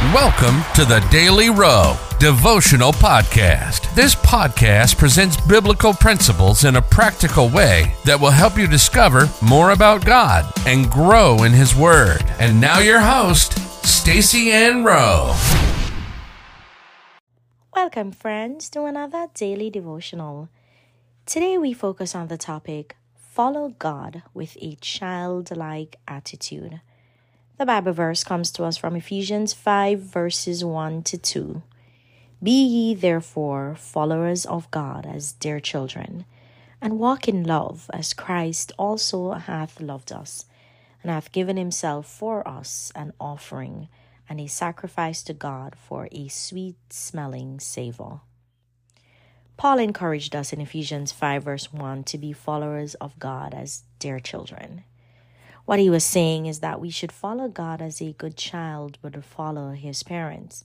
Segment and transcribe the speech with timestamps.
[0.00, 3.94] Welcome to the Daily Rowe Devotional Podcast.
[3.94, 9.72] This podcast presents biblical principles in a practical way that will help you discover more
[9.72, 12.24] about God and grow in His Word.
[12.38, 15.36] And now, your host, Stacy Ann Rowe.
[17.76, 20.48] Welcome, friends, to another daily devotional.
[21.26, 26.80] Today, we focus on the topic Follow God with a childlike attitude.
[27.60, 31.62] The Bible verse comes to us from Ephesians 5, verses 1 to 2.
[32.42, 36.24] Be ye therefore followers of God as dear children,
[36.80, 40.46] and walk in love as Christ also hath loved us,
[41.02, 43.90] and hath given himself for us an offering
[44.26, 48.22] and a sacrifice to God for a sweet smelling savour.
[49.58, 54.18] Paul encouraged us in Ephesians 5, verse 1 to be followers of God as dear
[54.18, 54.84] children.
[55.70, 59.24] What he was saying is that we should follow God as a good child would
[59.24, 60.64] follow his parents.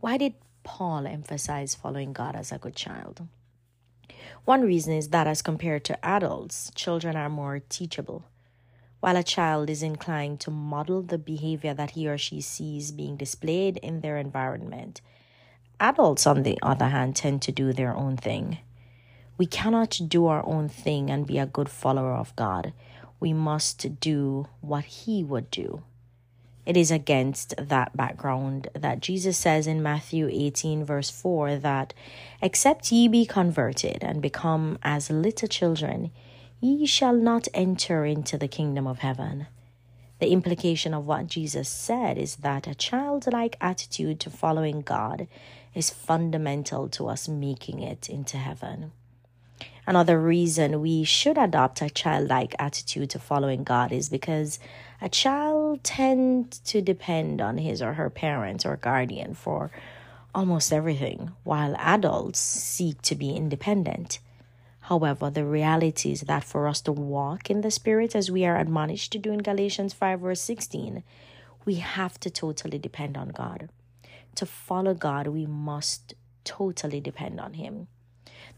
[0.00, 3.26] Why did Paul emphasize following God as a good child?
[4.44, 8.26] One reason is that as compared to adults, children are more teachable.
[9.00, 13.16] While a child is inclined to model the behavior that he or she sees being
[13.16, 15.00] displayed in their environment,
[15.80, 18.58] adults, on the other hand, tend to do their own thing.
[19.38, 22.74] We cannot do our own thing and be a good follower of God
[23.20, 25.82] we must do what he would do.
[26.66, 31.94] It is against that background that Jesus says in Matthew 18, verse 4, that
[32.42, 36.10] except ye be converted and become as little children,
[36.60, 39.46] ye shall not enter into the kingdom of heaven.
[40.18, 45.28] The implication of what Jesus said is that a childlike attitude to following God
[45.74, 48.92] is fundamental to us making it into heaven.
[49.86, 54.58] Another reason we should adopt a childlike attitude to following God is because
[55.00, 59.70] a child tends to depend on his or her parent or guardian for
[60.34, 64.18] almost everything, while adults seek to be independent.
[64.80, 68.58] However, the reality is that for us to walk in the Spirit as we are
[68.58, 71.04] admonished to do in Galatians 5, verse 16,
[71.64, 73.68] we have to totally depend on God.
[74.34, 77.88] To follow God, we must totally depend on Him.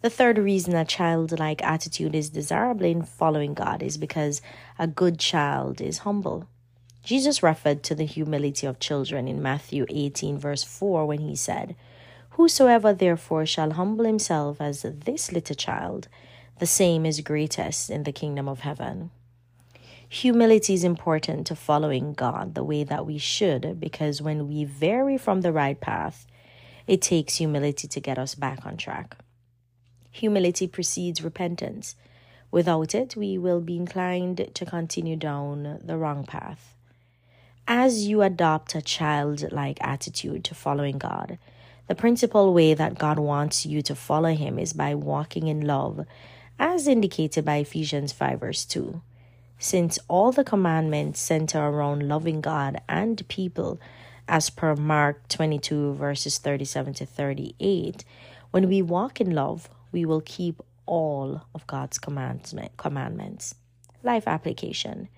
[0.00, 4.40] The third reason a childlike attitude is desirable in following God is because
[4.78, 6.46] a good child is humble.
[7.02, 11.74] Jesus referred to the humility of children in Matthew 18, verse 4, when he said,
[12.30, 16.06] Whosoever therefore shall humble himself as this little child,
[16.60, 19.10] the same is greatest in the kingdom of heaven.
[20.08, 25.18] Humility is important to following God the way that we should because when we vary
[25.18, 26.26] from the right path,
[26.86, 29.16] it takes humility to get us back on track.
[30.18, 31.94] Humility precedes repentance.
[32.50, 36.74] Without it, we will be inclined to continue down the wrong path.
[37.68, 41.38] As you adopt a childlike attitude to following God,
[41.86, 46.04] the principal way that God wants you to follow Him is by walking in love,
[46.58, 49.00] as indicated by Ephesians 5, verse 2.
[49.60, 53.80] Since all the commandments center around loving God and people,
[54.26, 58.04] as per Mark 22, verses 37 to 38,
[58.50, 63.54] when we walk in love, we will keep all of God's commandments.
[64.02, 65.08] Life application.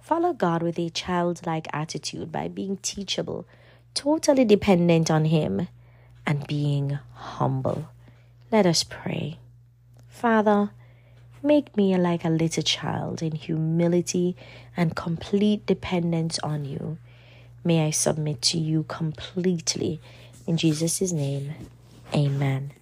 [0.00, 3.46] Follow God with a childlike attitude by being teachable,
[3.94, 5.68] totally dependent on Him,
[6.26, 7.88] and being humble.
[8.50, 9.38] Let us pray.
[10.08, 10.70] Father,
[11.42, 14.36] make me like a little child in humility
[14.76, 16.98] and complete dependence on you.
[17.64, 20.00] May I submit to you completely.
[20.46, 21.54] In Jesus' name,
[22.14, 22.72] amen.